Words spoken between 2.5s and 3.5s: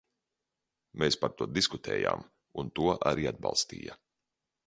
un to arī